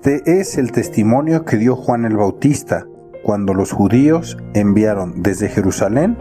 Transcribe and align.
Este 0.00 0.38
es 0.38 0.58
el 0.58 0.70
testimonio 0.70 1.44
que 1.44 1.56
dio 1.56 1.74
Juan 1.74 2.04
el 2.04 2.16
Bautista 2.16 2.86
cuando 3.24 3.52
los 3.52 3.72
judíos 3.72 4.38
enviaron 4.54 5.24
desde 5.24 5.48
Jerusalén 5.48 6.16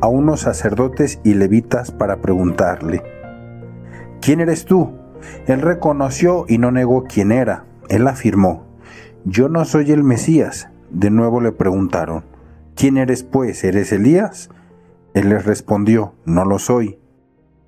a 0.00 0.08
unos 0.08 0.40
sacerdotes 0.40 1.20
y 1.22 1.34
levitas 1.34 1.90
para 1.90 2.22
preguntarle, 2.22 3.02
¿quién 4.22 4.40
eres 4.40 4.64
tú? 4.64 4.92
Él 5.46 5.60
reconoció 5.60 6.46
y 6.48 6.56
no 6.56 6.70
negó 6.70 7.04
quién 7.04 7.30
era. 7.30 7.66
Él 7.90 8.08
afirmó, 8.08 8.64
yo 9.26 9.50
no 9.50 9.66
soy 9.66 9.92
el 9.92 10.02
Mesías. 10.02 10.70
De 10.88 11.10
nuevo 11.10 11.42
le 11.42 11.52
preguntaron, 11.52 12.24
¿quién 12.74 12.96
eres 12.96 13.22
pues? 13.22 13.62
¿Eres 13.64 13.92
Elías? 13.92 14.48
Él 15.12 15.28
les 15.28 15.44
respondió, 15.44 16.14
no 16.24 16.46
lo 16.46 16.58
soy. 16.58 16.98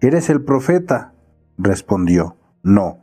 ¿Eres 0.01 0.31
el 0.31 0.43
profeta? 0.43 1.13
Respondió, 1.59 2.39
no. 2.63 3.03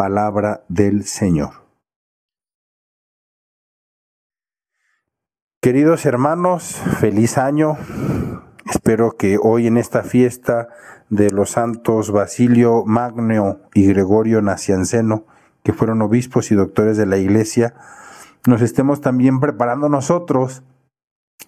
palabra 0.00 0.64
del 0.70 1.04
Señor. 1.04 1.50
Queridos 5.60 6.06
hermanos, 6.06 6.80
feliz 7.00 7.36
año. 7.36 7.76
Espero 8.64 9.18
que 9.18 9.36
hoy 9.36 9.66
en 9.66 9.76
esta 9.76 10.02
fiesta 10.02 10.68
de 11.10 11.30
los 11.30 11.50
santos 11.50 12.12
Basilio 12.12 12.86
Magno 12.86 13.58
y 13.74 13.88
Gregorio 13.88 14.40
Nacianceno, 14.40 15.26
que 15.62 15.74
fueron 15.74 16.00
obispos 16.00 16.50
y 16.50 16.54
doctores 16.54 16.96
de 16.96 17.04
la 17.04 17.18
Iglesia, 17.18 17.74
nos 18.46 18.62
estemos 18.62 19.02
también 19.02 19.38
preparando 19.38 19.90
nosotros 19.90 20.62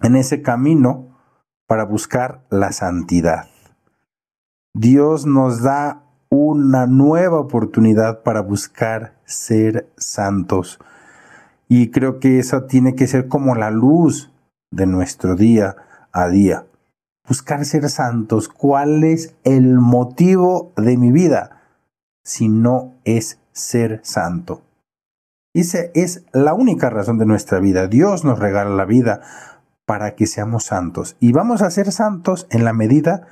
en 0.03 0.15
ese 0.15 0.43
camino 0.43 1.17
para 1.65 1.85
buscar 1.85 2.45
la 2.51 2.71
santidad. 2.71 3.47
Dios 4.75 5.25
nos 5.25 5.63
da 5.63 6.02
una 6.33 6.87
nueva 6.87 7.39
oportunidad 7.39 8.23
para 8.23 8.41
buscar 8.41 9.13
ser 9.23 9.87
santos. 9.97 10.79
Y 11.67 11.91
creo 11.91 12.19
que 12.19 12.39
esa 12.39 12.65
tiene 12.65 12.95
que 12.95 13.05
ser 13.05 13.27
como 13.27 13.53
la 13.53 13.69
luz 13.69 14.31
de 14.71 14.87
nuestro 14.87 15.35
día 15.35 15.75
a 16.11 16.27
día. 16.29 16.65
Buscar 17.27 17.63
ser 17.65 17.87
santos. 17.89 18.49
¿Cuál 18.49 19.03
es 19.03 19.35
el 19.43 19.77
motivo 19.79 20.71
de 20.75 20.97
mi 20.97 21.11
vida? 21.11 21.61
Si 22.23 22.49
no 22.49 22.95
es 23.05 23.39
ser 23.51 24.01
santo. 24.03 24.63
Esa 25.53 25.81
es 25.93 26.25
la 26.31 26.55
única 26.55 26.89
razón 26.89 27.19
de 27.19 27.27
nuestra 27.27 27.59
vida. 27.59 27.85
Dios 27.87 28.25
nos 28.25 28.39
regala 28.39 28.71
la 28.71 28.85
vida 28.85 29.21
para 29.85 30.15
que 30.15 30.25
seamos 30.25 30.63
santos. 30.63 31.15
Y 31.19 31.31
vamos 31.31 31.61
a 31.61 31.69
ser 31.69 31.91
santos 31.91 32.47
en 32.49 32.65
la 32.65 32.73
medida 32.73 33.27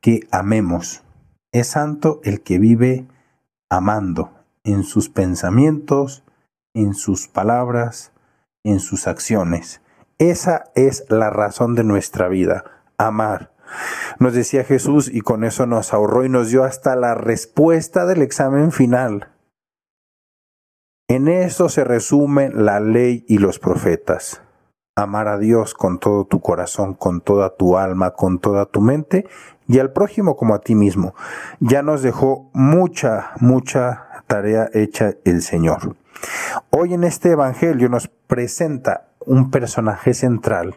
que 0.00 0.20
amemos. 0.30 1.03
Es 1.54 1.68
santo 1.68 2.20
el 2.24 2.40
que 2.40 2.58
vive 2.58 3.06
amando 3.70 4.32
en 4.64 4.82
sus 4.82 5.08
pensamientos, 5.08 6.24
en 6.74 6.94
sus 6.94 7.28
palabras, 7.28 8.10
en 8.64 8.80
sus 8.80 9.06
acciones. 9.06 9.80
Esa 10.18 10.64
es 10.74 11.04
la 11.10 11.30
razón 11.30 11.76
de 11.76 11.84
nuestra 11.84 12.26
vida, 12.26 12.64
amar. 12.98 13.52
Nos 14.18 14.34
decía 14.34 14.64
Jesús 14.64 15.08
y 15.08 15.20
con 15.20 15.44
eso 15.44 15.64
nos 15.66 15.94
ahorró 15.94 16.24
y 16.24 16.28
nos 16.28 16.50
dio 16.50 16.64
hasta 16.64 16.96
la 16.96 17.14
respuesta 17.14 18.04
del 18.04 18.22
examen 18.22 18.72
final. 18.72 19.28
En 21.06 21.28
eso 21.28 21.68
se 21.68 21.84
resumen 21.84 22.64
la 22.64 22.80
ley 22.80 23.24
y 23.28 23.38
los 23.38 23.60
profetas 23.60 24.43
amar 24.96 25.26
a 25.26 25.38
Dios 25.38 25.74
con 25.74 25.98
todo 25.98 26.24
tu 26.24 26.40
corazón, 26.40 26.94
con 26.94 27.20
toda 27.20 27.56
tu 27.56 27.76
alma, 27.76 28.12
con 28.12 28.38
toda 28.38 28.66
tu 28.66 28.80
mente 28.80 29.26
y 29.66 29.80
al 29.80 29.92
prójimo 29.92 30.36
como 30.36 30.54
a 30.54 30.60
ti 30.60 30.76
mismo. 30.76 31.14
Ya 31.58 31.82
nos 31.82 32.02
dejó 32.02 32.48
mucha, 32.52 33.32
mucha 33.40 34.22
tarea 34.28 34.68
hecha 34.72 35.14
el 35.24 35.42
Señor. 35.42 35.96
Hoy 36.70 36.94
en 36.94 37.02
este 37.02 37.32
Evangelio 37.32 37.88
nos 37.88 38.06
presenta 38.06 39.08
un 39.26 39.50
personaje 39.50 40.14
central 40.14 40.76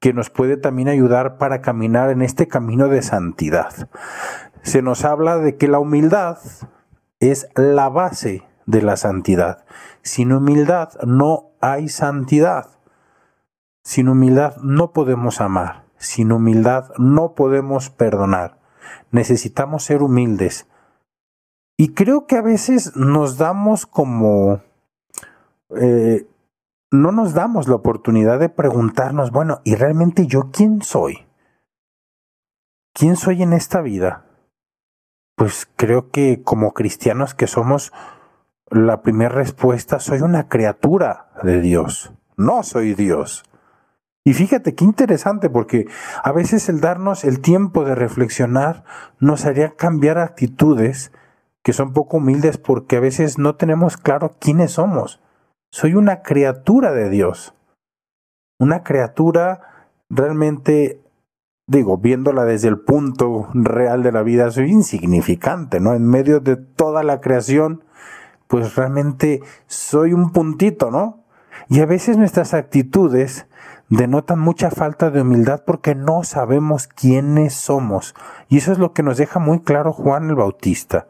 que 0.00 0.12
nos 0.12 0.28
puede 0.28 0.56
también 0.56 0.88
ayudar 0.88 1.38
para 1.38 1.60
caminar 1.60 2.10
en 2.10 2.22
este 2.22 2.48
camino 2.48 2.88
de 2.88 3.02
santidad. 3.02 3.88
Se 4.62 4.82
nos 4.82 5.04
habla 5.04 5.36
de 5.36 5.56
que 5.56 5.68
la 5.68 5.78
humildad 5.78 6.38
es 7.20 7.48
la 7.54 7.88
base 7.90 8.42
de 8.66 8.82
la 8.82 8.96
santidad. 8.96 9.64
Sin 10.02 10.32
humildad 10.32 10.94
no 11.06 11.50
hay 11.60 11.88
santidad. 11.88 12.79
Sin 13.90 14.08
humildad 14.08 14.56
no 14.58 14.92
podemos 14.92 15.40
amar, 15.40 15.82
sin 15.96 16.30
humildad 16.30 16.92
no 16.96 17.34
podemos 17.34 17.90
perdonar. 17.90 18.60
Necesitamos 19.10 19.82
ser 19.82 20.04
humildes. 20.04 20.68
Y 21.76 21.92
creo 21.92 22.28
que 22.28 22.36
a 22.36 22.40
veces 22.40 22.94
nos 22.94 23.36
damos 23.36 23.86
como... 23.86 24.60
Eh, 25.70 26.24
no 26.92 27.10
nos 27.10 27.34
damos 27.34 27.66
la 27.66 27.74
oportunidad 27.74 28.38
de 28.38 28.48
preguntarnos, 28.48 29.32
bueno, 29.32 29.60
¿y 29.64 29.74
realmente 29.74 30.28
yo 30.28 30.52
quién 30.52 30.82
soy? 30.82 31.26
¿Quién 32.94 33.16
soy 33.16 33.42
en 33.42 33.52
esta 33.52 33.80
vida? 33.80 34.24
Pues 35.34 35.68
creo 35.74 36.10
que 36.10 36.44
como 36.44 36.74
cristianos 36.74 37.34
que 37.34 37.48
somos, 37.48 37.92
la 38.70 39.02
primera 39.02 39.34
respuesta, 39.34 39.98
soy 39.98 40.20
una 40.20 40.48
criatura 40.48 41.32
de 41.42 41.60
Dios, 41.60 42.12
no 42.36 42.62
soy 42.62 42.94
Dios. 42.94 43.49
Y 44.24 44.34
fíjate 44.34 44.74
qué 44.74 44.84
interesante 44.84 45.48
porque 45.48 45.86
a 46.22 46.32
veces 46.32 46.68
el 46.68 46.80
darnos 46.80 47.24
el 47.24 47.40
tiempo 47.40 47.84
de 47.84 47.94
reflexionar 47.94 48.84
nos 49.18 49.46
haría 49.46 49.76
cambiar 49.76 50.18
actitudes 50.18 51.10
que 51.62 51.72
son 51.72 51.92
poco 51.92 52.18
humildes 52.18 52.58
porque 52.58 52.96
a 52.96 53.00
veces 53.00 53.38
no 53.38 53.56
tenemos 53.56 53.96
claro 53.96 54.36
quiénes 54.38 54.72
somos. 54.72 55.20
Soy 55.70 55.94
una 55.94 56.22
criatura 56.22 56.92
de 56.92 57.08
Dios. 57.08 57.54
Una 58.58 58.82
criatura 58.82 59.88
realmente, 60.10 61.00
digo, 61.66 61.96
viéndola 61.96 62.44
desde 62.44 62.68
el 62.68 62.80
punto 62.80 63.48
real 63.54 64.02
de 64.02 64.12
la 64.12 64.22
vida, 64.22 64.50
soy 64.50 64.70
insignificante, 64.70 65.80
¿no? 65.80 65.94
En 65.94 66.06
medio 66.06 66.40
de 66.40 66.56
toda 66.56 67.02
la 67.02 67.20
creación, 67.20 67.84
pues 68.48 68.74
realmente 68.74 69.40
soy 69.66 70.12
un 70.12 70.32
puntito, 70.32 70.90
¿no? 70.90 71.24
Y 71.68 71.80
a 71.80 71.86
veces 71.86 72.18
nuestras 72.18 72.52
actitudes 72.52 73.46
denotan 73.90 74.38
mucha 74.38 74.70
falta 74.70 75.10
de 75.10 75.20
humildad 75.20 75.64
porque 75.66 75.94
no 75.94 76.22
sabemos 76.22 76.86
quiénes 76.86 77.54
somos. 77.54 78.14
Y 78.48 78.58
eso 78.58 78.72
es 78.72 78.78
lo 78.78 78.92
que 78.92 79.02
nos 79.02 79.18
deja 79.18 79.38
muy 79.38 79.60
claro 79.60 79.92
Juan 79.92 80.30
el 80.30 80.36
Bautista. 80.36 81.08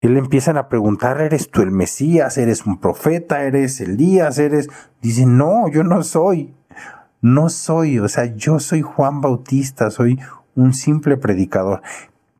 Él 0.00 0.16
empiezan 0.16 0.56
a 0.56 0.68
preguntar, 0.68 1.20
¿eres 1.20 1.50
tú 1.50 1.60
el 1.60 1.70
Mesías? 1.70 2.38
¿Eres 2.38 2.64
un 2.64 2.80
profeta? 2.80 3.44
¿Eres 3.44 3.80
Elías? 3.80 4.38
¿Eres...? 4.38 4.68
Dice, 5.02 5.26
no, 5.26 5.68
yo 5.68 5.84
no 5.84 6.02
soy. 6.02 6.56
No 7.20 7.50
soy, 7.50 7.98
o 7.98 8.08
sea, 8.08 8.24
yo 8.34 8.60
soy 8.60 8.80
Juan 8.80 9.20
Bautista, 9.20 9.90
soy 9.90 10.18
un 10.54 10.72
simple 10.72 11.18
predicador. 11.18 11.82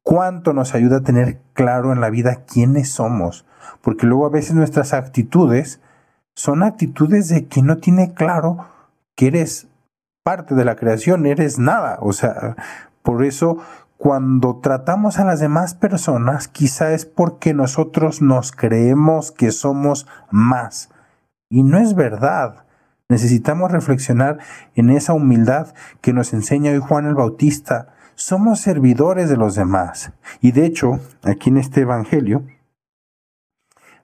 ¿Cuánto 0.03 0.55
nos 0.55 0.75
ayuda 0.75 0.99
a 0.99 1.03
tener 1.03 1.39
claro 1.53 1.93
en 1.93 2.01
la 2.01 2.09
vida 2.09 2.45
quiénes 2.47 2.89
somos? 2.89 3.45
Porque 3.83 4.07
luego 4.07 4.25
a 4.25 4.31
veces 4.31 4.55
nuestras 4.55 4.95
actitudes 4.95 5.83
son 6.35 6.63
actitudes 6.63 7.29
de 7.29 7.47
quien 7.47 7.67
no 7.67 7.77
tiene 7.77 8.15
claro 8.15 8.65
que 9.21 9.27
eres 9.27 9.69
parte 10.25 10.55
de 10.55 10.65
la 10.65 10.77
creación, 10.77 11.27
eres 11.27 11.59
nada. 11.59 11.99
O 12.01 12.15
sea, 12.15 12.57
por 13.03 13.23
eso 13.23 13.59
cuando 13.99 14.61
tratamos 14.61 15.19
a 15.19 15.27
las 15.27 15.41
demás 15.41 15.75
personas, 15.75 16.49
quizá 16.49 16.95
es 16.95 17.05
porque 17.05 17.53
nosotros 17.53 18.23
nos 18.23 18.51
creemos 18.51 19.31
que 19.31 19.53
somos 19.53 20.07
más. 20.31 20.89
Y 21.51 21.65
no 21.65 21.77
es 21.77 21.95
verdad. 21.95 22.65
Necesitamos 23.11 23.71
reflexionar 23.71 24.39
en 24.75 24.89
esa 24.89 25.13
humildad 25.13 25.75
que 26.01 26.15
nos 26.15 26.33
enseña 26.33 26.73
hoy 26.73 26.79
Juan 26.79 27.05
el 27.05 27.15
Bautista. 27.15 27.89
Somos 28.15 28.61
servidores 28.61 29.29
de 29.29 29.37
los 29.37 29.55
demás. 29.55 30.13
Y 30.41 30.53
de 30.53 30.65
hecho, 30.65 30.99
aquí 31.25 31.51
en 31.51 31.59
este 31.59 31.83
Evangelio, 31.83 32.47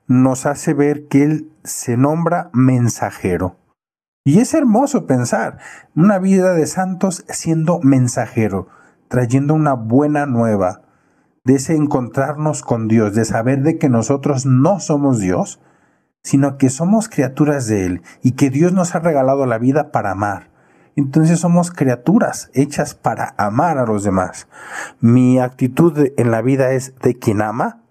nos 0.05 0.45
hace 0.45 0.75
ver 0.75 1.07
que 1.07 1.23
Él 1.23 1.51
se 1.63 1.97
nombra 1.97 2.51
mensajero. 2.53 3.55
Y 4.27 4.41
es 4.41 4.53
hermoso 4.53 5.05
pensar 5.05 5.57
una 5.95 6.19
vida 6.19 6.53
de 6.53 6.67
santos 6.67 7.23
siendo 7.29 7.79
mensajero, 7.79 8.67
trayendo 9.07 9.53
una 9.53 9.71
buena 9.71 10.25
nueva, 10.25 10.81
de 11.45 11.55
ese 11.55 11.77
encontrarnos 11.77 12.61
con 12.61 12.89
Dios, 12.89 13.15
de 13.15 13.23
saber 13.23 13.61
de 13.61 13.77
que 13.77 13.87
nosotros 13.87 14.45
no 14.45 14.81
somos 14.81 15.19
Dios, 15.19 15.61
sino 16.23 16.57
que 16.57 16.69
somos 16.69 17.07
criaturas 17.07 17.67
de 17.67 17.85
Él 17.85 18.01
y 18.21 18.33
que 18.33 18.49
Dios 18.49 18.73
nos 18.73 18.95
ha 18.95 18.99
regalado 18.99 19.45
la 19.45 19.59
vida 19.59 19.93
para 19.93 20.11
amar. 20.11 20.51
Entonces 20.97 21.39
somos 21.39 21.71
criaturas 21.71 22.51
hechas 22.53 22.95
para 22.95 23.33
amar 23.37 23.77
a 23.77 23.85
los 23.85 24.03
demás. 24.03 24.49
Mi 24.99 25.39
actitud 25.39 26.09
en 26.17 26.31
la 26.31 26.41
vida 26.41 26.73
es 26.73 26.99
de 26.99 27.17
quien 27.17 27.41
ama. 27.41 27.81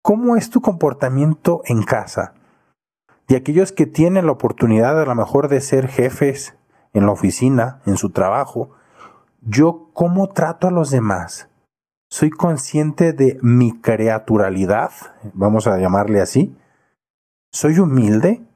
¿Cómo 0.00 0.36
es 0.36 0.48
tu 0.48 0.62
comportamiento 0.62 1.60
en 1.66 1.82
casa? 1.82 2.32
Y 3.32 3.34
aquellos 3.34 3.72
que 3.72 3.86
tienen 3.86 4.26
la 4.26 4.32
oportunidad 4.32 5.00
a 5.00 5.06
lo 5.06 5.14
mejor 5.14 5.48
de 5.48 5.62
ser 5.62 5.88
jefes 5.88 6.54
en 6.92 7.06
la 7.06 7.12
oficina, 7.12 7.80
en 7.86 7.96
su 7.96 8.10
trabajo, 8.10 8.72
yo 9.40 9.88
cómo 9.94 10.28
trato 10.28 10.68
a 10.68 10.70
los 10.70 10.90
demás. 10.90 11.48
Soy 12.10 12.28
consciente 12.28 13.14
de 13.14 13.38
mi 13.40 13.80
creaturalidad, 13.80 14.90
vamos 15.32 15.66
a 15.66 15.78
llamarle 15.78 16.20
así. 16.20 16.54
Soy 17.50 17.78
humilde. 17.78 18.46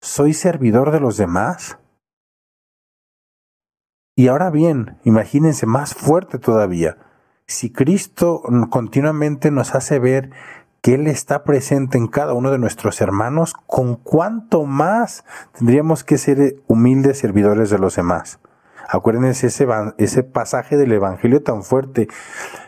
Soy 0.00 0.32
servidor 0.32 0.90
de 0.90 1.00
los 1.00 1.18
demás. 1.18 1.76
Y 4.16 4.28
ahora 4.28 4.48
bien, 4.48 4.98
imagínense 5.04 5.66
más 5.66 5.92
fuerte 5.92 6.38
todavía. 6.38 6.96
Si 7.46 7.70
Cristo 7.70 8.42
continuamente 8.70 9.50
nos 9.50 9.74
hace 9.74 9.98
ver 9.98 10.30
que 10.82 10.94
Él 10.94 11.06
está 11.06 11.44
presente 11.44 11.96
en 11.96 12.08
cada 12.08 12.34
uno 12.34 12.50
de 12.50 12.58
nuestros 12.58 13.00
hermanos, 13.00 13.54
¿con 13.66 13.94
cuánto 13.94 14.64
más 14.64 15.24
tendríamos 15.56 16.02
que 16.02 16.18
ser 16.18 16.56
humildes 16.66 17.18
servidores 17.18 17.70
de 17.70 17.78
los 17.78 17.94
demás? 17.94 18.40
Acuérdense 18.88 19.46
ese, 19.46 19.66
ese 19.98 20.24
pasaje 20.24 20.76
del 20.76 20.92
Evangelio 20.92 21.42
tan 21.42 21.62
fuerte, 21.62 22.08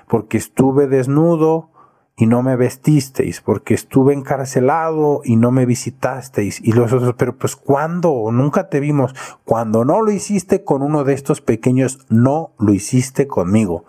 porque 0.09 0.39
estuve 0.39 0.87
desnudo 0.87 1.71
y 2.17 2.27
no 2.27 2.45
me 2.45 2.55
vestisteis, 2.55 3.41
porque 3.41 3.75
estuve 3.75 4.15
encarcelado 4.15 5.21
y 5.25 5.35
no 5.35 5.51
me 5.51 5.67
visitasteis. 5.67 6.61
Y 6.63 6.71
los 6.71 6.93
otros, 6.93 7.17
pero 7.19 7.37
pues 7.37 7.57
¿cuándo? 7.57 8.31
Nunca 8.31 8.69
te 8.69 8.79
vimos. 8.79 9.13
Cuando 9.45 9.85
no 9.85 10.01
lo 10.03 10.13
hiciste 10.13 10.63
con 10.63 10.83
uno 10.83 11.03
de 11.03 11.15
estos 11.15 11.41
pequeños, 11.41 12.07
no 12.09 12.53
lo 12.59 12.73
hiciste 12.73 13.27
conmigo. 13.27 13.85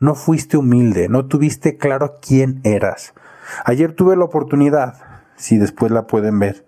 No 0.00 0.16
fuiste 0.16 0.56
humilde, 0.56 1.08
no 1.08 1.26
tuviste 1.26 1.76
claro 1.76 2.16
quién 2.20 2.60
eras. 2.64 3.14
Ayer 3.64 3.92
tuve 3.92 4.16
la 4.16 4.24
oportunidad, 4.24 4.94
si 5.36 5.58
después 5.58 5.92
la 5.92 6.06
pueden 6.06 6.38
ver, 6.38 6.66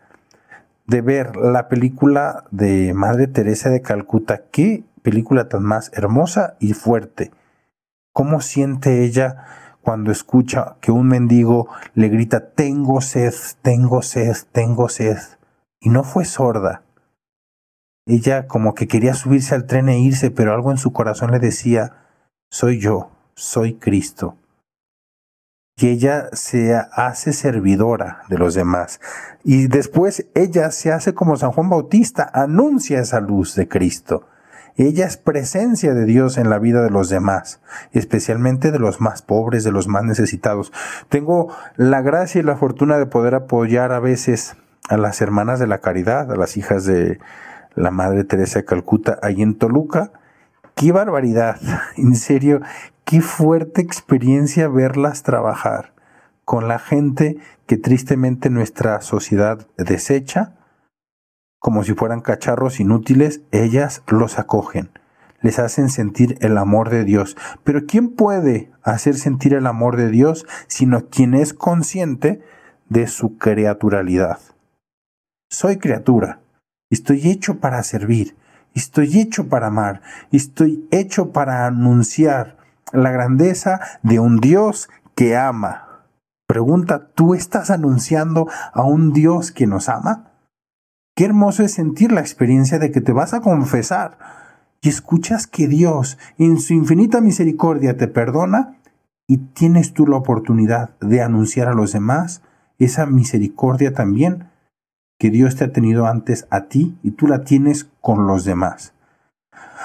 de 0.86 1.00
ver 1.00 1.36
la 1.36 1.68
película 1.68 2.44
de 2.50 2.92
Madre 2.94 3.26
Teresa 3.26 3.70
de 3.70 3.82
Calcuta. 3.82 4.42
Qué 4.50 4.84
película 5.02 5.48
tan 5.48 5.62
más 5.62 5.90
hermosa 5.94 6.56
y 6.58 6.72
fuerte. 6.72 7.30
¿Cómo 8.12 8.40
siente 8.40 9.04
ella 9.04 9.44
cuando 9.82 10.10
escucha 10.10 10.76
que 10.80 10.92
un 10.92 11.08
mendigo 11.08 11.68
le 11.94 12.08
grita, 12.08 12.50
tengo 12.50 13.00
sed, 13.00 13.34
tengo 13.62 14.02
sed, 14.02 14.36
tengo 14.52 14.88
sed? 14.88 15.18
Y 15.80 15.90
no 15.90 16.04
fue 16.04 16.24
sorda. 16.24 16.82
Ella 18.06 18.46
como 18.46 18.74
que 18.74 18.86
quería 18.86 19.14
subirse 19.14 19.54
al 19.54 19.66
tren 19.66 19.88
e 19.88 19.98
irse, 19.98 20.30
pero 20.30 20.52
algo 20.52 20.70
en 20.70 20.78
su 20.78 20.92
corazón 20.92 21.30
le 21.30 21.38
decía, 21.38 21.92
soy 22.50 22.78
yo, 22.78 23.10
soy 23.34 23.74
Cristo 23.74 24.36
y 25.76 25.88
ella 25.88 26.28
se 26.32 26.74
hace 26.92 27.32
servidora 27.32 28.22
de 28.28 28.38
los 28.38 28.54
demás. 28.54 29.00
Y 29.42 29.66
después 29.66 30.26
ella 30.34 30.70
se 30.70 30.92
hace 30.92 31.14
como 31.14 31.36
San 31.36 31.52
Juan 31.52 31.68
Bautista, 31.68 32.30
anuncia 32.32 33.00
esa 33.00 33.20
luz 33.20 33.54
de 33.56 33.66
Cristo. 33.66 34.26
Ella 34.76 35.06
es 35.06 35.16
presencia 35.16 35.94
de 35.94 36.04
Dios 36.04 36.36
en 36.36 36.50
la 36.50 36.58
vida 36.58 36.82
de 36.82 36.90
los 36.90 37.08
demás, 37.08 37.60
especialmente 37.92 38.72
de 38.72 38.80
los 38.80 39.00
más 39.00 39.22
pobres, 39.22 39.62
de 39.62 39.70
los 39.70 39.86
más 39.86 40.02
necesitados. 40.02 40.72
Tengo 41.08 41.54
la 41.76 42.02
gracia 42.02 42.40
y 42.40 42.44
la 42.44 42.56
fortuna 42.56 42.98
de 42.98 43.06
poder 43.06 43.34
apoyar 43.34 43.92
a 43.92 44.00
veces 44.00 44.56
a 44.88 44.96
las 44.96 45.20
hermanas 45.20 45.60
de 45.60 45.68
la 45.68 45.78
caridad, 45.78 46.30
a 46.30 46.36
las 46.36 46.56
hijas 46.56 46.84
de 46.84 47.18
la 47.74 47.90
Madre 47.90 48.24
Teresa 48.24 48.60
de 48.60 48.64
Calcuta, 48.64 49.18
ahí 49.22 49.42
en 49.42 49.56
Toluca. 49.56 50.12
¡Qué 50.74 50.92
barbaridad! 50.92 51.56
En 51.96 52.16
serio, 52.16 52.60
qué 53.04 53.20
fuerte 53.20 53.80
experiencia 53.80 54.68
verlas 54.68 55.22
trabajar 55.22 55.92
con 56.44 56.68
la 56.68 56.78
gente 56.78 57.38
que 57.66 57.76
tristemente 57.76 58.50
nuestra 58.50 59.00
sociedad 59.00 59.66
desecha, 59.76 60.56
como 61.58 61.84
si 61.84 61.94
fueran 61.94 62.20
cacharros 62.20 62.80
inútiles, 62.80 63.40
ellas 63.50 64.02
los 64.06 64.38
acogen, 64.38 64.90
les 65.40 65.58
hacen 65.58 65.88
sentir 65.88 66.36
el 66.40 66.58
amor 66.58 66.90
de 66.90 67.04
Dios. 67.04 67.36
Pero 67.62 67.86
¿quién 67.86 68.10
puede 68.10 68.70
hacer 68.82 69.14
sentir 69.16 69.54
el 69.54 69.66
amor 69.66 69.96
de 69.96 70.10
Dios 70.10 70.46
sino 70.66 71.08
quien 71.08 71.34
es 71.34 71.54
consciente 71.54 72.42
de 72.88 73.06
su 73.06 73.38
creaturalidad? 73.38 74.38
Soy 75.50 75.78
criatura, 75.78 76.40
estoy 76.90 77.30
hecho 77.30 77.60
para 77.60 77.82
servir, 77.82 78.36
estoy 78.74 79.18
hecho 79.20 79.48
para 79.48 79.68
amar, 79.68 80.02
estoy 80.32 80.86
hecho 80.90 81.32
para 81.32 81.66
anunciar 81.66 82.63
la 82.92 83.10
grandeza 83.10 83.80
de 84.02 84.20
un 84.20 84.38
Dios 84.38 84.88
que 85.14 85.36
ama. 85.36 86.04
Pregunta, 86.46 87.08
¿tú 87.14 87.34
estás 87.34 87.70
anunciando 87.70 88.48
a 88.72 88.82
un 88.82 89.12
Dios 89.12 89.50
que 89.50 89.66
nos 89.66 89.88
ama? 89.88 90.32
Qué 91.16 91.24
hermoso 91.24 91.62
es 91.62 91.72
sentir 91.72 92.12
la 92.12 92.20
experiencia 92.20 92.78
de 92.78 92.90
que 92.90 93.00
te 93.00 93.12
vas 93.12 93.34
a 93.34 93.40
confesar 93.40 94.18
y 94.80 94.88
escuchas 94.88 95.46
que 95.46 95.68
Dios, 95.68 96.18
en 96.36 96.58
su 96.58 96.74
infinita 96.74 97.20
misericordia, 97.20 97.96
te 97.96 98.08
perdona 98.08 98.76
y 99.26 99.38
tienes 99.38 99.94
tú 99.94 100.06
la 100.06 100.16
oportunidad 100.16 100.98
de 101.00 101.22
anunciar 101.22 101.68
a 101.68 101.74
los 101.74 101.92
demás 101.92 102.42
esa 102.78 103.06
misericordia 103.06 103.94
también 103.94 104.50
que 105.18 105.30
Dios 105.30 105.56
te 105.56 105.64
ha 105.64 105.72
tenido 105.72 106.06
antes 106.06 106.46
a 106.50 106.64
ti 106.64 106.98
y 107.02 107.12
tú 107.12 107.26
la 107.26 107.44
tienes 107.44 107.88
con 108.00 108.26
los 108.26 108.44
demás. 108.44 108.92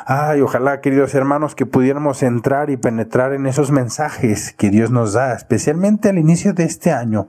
Ay, 0.06 0.42
ojalá, 0.42 0.82
queridos 0.82 1.14
hermanos, 1.14 1.56
que 1.56 1.66
pudiéramos 1.66 2.24
entrar 2.24 2.70
y 2.70 2.78
penetrar 2.78 3.34
en 3.34 3.48
esos 3.48 3.72
mensajes 3.72 4.54
que 4.54 4.70
Dios 4.70 4.92
nos 4.92 5.14
da, 5.14 5.34
especialmente 5.34 6.10
al 6.10 6.18
inicio 6.18 6.54
de 6.54 6.64
este 6.64 6.92
año. 6.92 7.28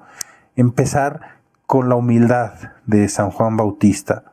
Empezar 0.57 1.41
con 1.67 1.89
la 1.89 1.97
humildad 1.97 2.53
de 2.87 3.09
San 3.09 3.31
Juan 3.31 3.57
Bautista. 3.57 4.25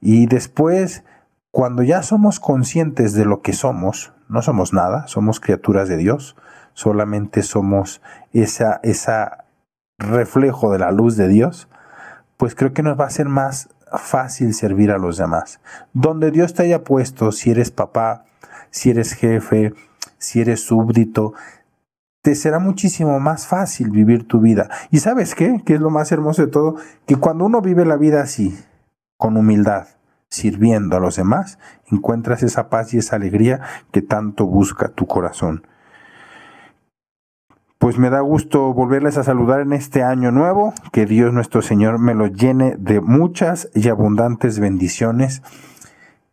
Y 0.00 0.26
después, 0.26 1.04
cuando 1.50 1.82
ya 1.82 2.02
somos 2.02 2.40
conscientes 2.40 3.14
de 3.14 3.24
lo 3.24 3.42
que 3.42 3.52
somos, 3.52 4.12
no 4.28 4.42
somos 4.42 4.72
nada, 4.72 5.06
somos 5.06 5.40
criaturas 5.40 5.88
de 5.88 5.96
Dios, 5.96 6.36
solamente 6.74 7.42
somos 7.42 8.00
esa, 8.32 8.80
esa 8.82 9.44
reflejo 9.98 10.70
de 10.70 10.78
la 10.78 10.92
luz 10.92 11.16
de 11.16 11.28
Dios, 11.28 11.68
pues 12.36 12.54
creo 12.54 12.72
que 12.72 12.82
nos 12.82 12.98
va 12.98 13.06
a 13.06 13.10
ser 13.10 13.28
más 13.28 13.68
fácil 13.96 14.52
servir 14.52 14.90
a 14.90 14.98
los 14.98 15.16
demás. 15.16 15.60
Donde 15.92 16.30
Dios 16.30 16.52
te 16.52 16.64
haya 16.64 16.84
puesto, 16.84 17.32
si 17.32 17.50
eres 17.50 17.70
papá, 17.70 18.24
si 18.70 18.90
eres 18.90 19.14
jefe, 19.14 19.72
si 20.18 20.40
eres 20.40 20.64
súbdito, 20.64 21.32
te 22.22 22.34
será 22.34 22.58
muchísimo 22.58 23.20
más 23.20 23.46
fácil 23.46 23.90
vivir 23.90 24.26
tu 24.26 24.40
vida. 24.40 24.68
¿Y 24.90 24.98
sabes 24.98 25.34
qué? 25.34 25.62
Que 25.64 25.74
es 25.74 25.80
lo 25.80 25.90
más 25.90 26.12
hermoso 26.12 26.44
de 26.44 26.52
todo, 26.52 26.76
que 27.06 27.16
cuando 27.16 27.46
uno 27.46 27.62
vive 27.62 27.86
la 27.86 27.96
vida 27.96 28.20
así, 28.20 28.58
con 29.16 29.36
humildad, 29.36 29.86
sirviendo 30.28 30.96
a 30.96 31.00
los 31.00 31.16
demás, 31.16 31.58
encuentras 31.90 32.42
esa 32.42 32.68
paz 32.68 32.92
y 32.92 32.98
esa 32.98 33.16
alegría 33.16 33.62
que 33.92 34.02
tanto 34.02 34.46
busca 34.46 34.88
tu 34.88 35.06
corazón 35.06 35.62
pues 37.88 37.96
me 37.96 38.10
da 38.10 38.20
gusto 38.20 38.74
volverles 38.74 39.16
a 39.16 39.24
saludar 39.24 39.60
en 39.60 39.72
este 39.72 40.02
año 40.02 40.30
nuevo, 40.30 40.74
que 40.92 41.06
Dios 41.06 41.32
nuestro 41.32 41.62
Señor 41.62 41.98
me 41.98 42.14
lo 42.14 42.26
llene 42.26 42.76
de 42.78 43.00
muchas 43.00 43.70
y 43.74 43.88
abundantes 43.88 44.58
bendiciones, 44.58 45.40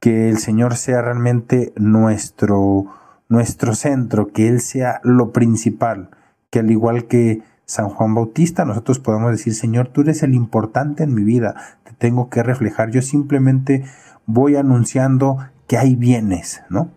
que 0.02 0.28
el 0.28 0.38
Señor 0.38 0.76
sea 0.76 1.02
realmente 1.02 1.72
nuestro, 1.78 2.88
nuestro 3.30 3.74
centro, 3.74 4.34
que 4.34 4.50
Él 4.50 4.60
sea 4.60 5.00
lo 5.06 5.32
principal, 5.32 6.10
que 6.50 6.60
al 6.60 6.72
igual 6.72 7.06
que 7.06 7.42
San 7.64 7.88
Juan 7.88 8.14
Bautista, 8.14 8.66
nosotros 8.66 9.00
podemos 9.00 9.32
decir, 9.32 9.54
Señor, 9.54 9.88
tú 9.88 10.02
eres 10.02 10.24
el 10.24 10.36
importante 10.36 11.04
en 11.06 11.14
mi 11.14 11.24
vida, 11.24 11.56
te 11.86 11.94
tengo 11.94 12.30
que 12.30 12.44
reflejar, 12.44 12.92
yo 12.92 13.02
simplemente 13.02 13.86
voy 14.26 14.58
anunciando 14.58 15.38
que 15.68 15.78
hay 15.78 15.96
bienes, 15.96 16.64
¿no? 16.70 16.90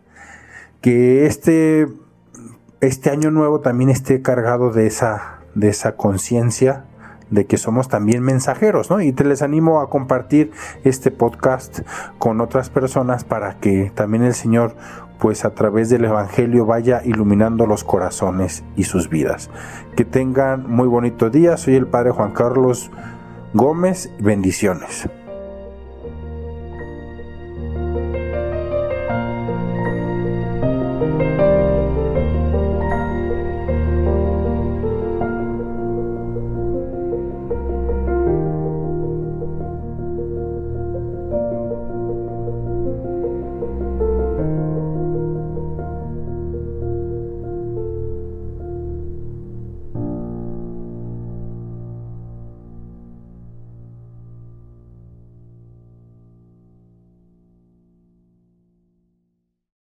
Que 0.80 1.26
este 1.26 1.86
este 2.80 3.10
año 3.10 3.30
nuevo 3.30 3.60
también 3.60 3.90
esté 3.90 4.22
cargado 4.22 4.70
de 4.70 4.86
esa, 4.86 5.40
de 5.54 5.68
esa 5.68 5.96
conciencia 5.96 6.84
de 7.30 7.46
que 7.46 7.58
somos 7.58 7.88
también 7.88 8.22
mensajeros, 8.22 8.90
¿no? 8.90 9.00
Y 9.00 9.12
te 9.12 9.24
les 9.24 9.42
animo 9.42 9.80
a 9.80 9.90
compartir 9.90 10.50
este 10.84 11.10
podcast 11.10 11.80
con 12.18 12.40
otras 12.40 12.70
personas 12.70 13.24
para 13.24 13.58
que 13.58 13.92
también 13.94 14.24
el 14.24 14.34
Señor, 14.34 14.74
pues 15.18 15.44
a 15.44 15.50
través 15.50 15.90
del 15.90 16.04
Evangelio 16.04 16.64
vaya 16.64 17.02
iluminando 17.04 17.66
los 17.66 17.84
corazones 17.84 18.64
y 18.76 18.84
sus 18.84 19.10
vidas. 19.10 19.50
Que 19.96 20.04
tengan 20.04 20.70
muy 20.70 20.88
bonito 20.88 21.28
día. 21.28 21.56
Soy 21.56 21.74
el 21.74 21.86
Padre 21.86 22.12
Juan 22.12 22.32
Carlos 22.32 22.90
Gómez. 23.52 24.10
Bendiciones. 24.20 25.08